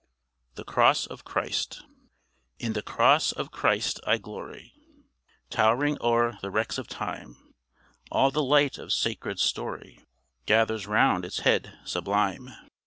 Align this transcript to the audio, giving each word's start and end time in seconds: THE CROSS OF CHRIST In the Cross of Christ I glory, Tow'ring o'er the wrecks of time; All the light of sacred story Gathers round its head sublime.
THE 0.55 0.63
CROSS 0.65 1.05
OF 1.05 1.23
CHRIST 1.25 1.83
In 2.57 2.73
the 2.73 2.81
Cross 2.81 3.33
of 3.33 3.51
Christ 3.51 3.99
I 4.07 4.17
glory, 4.17 4.73
Tow'ring 5.51 5.99
o'er 6.01 6.39
the 6.41 6.49
wrecks 6.49 6.79
of 6.79 6.87
time; 6.87 7.53
All 8.09 8.31
the 8.31 8.41
light 8.41 8.79
of 8.79 8.91
sacred 8.93 9.37
story 9.39 9.99
Gathers 10.47 10.87
round 10.87 11.23
its 11.23 11.41
head 11.41 11.77
sublime. 11.85 12.49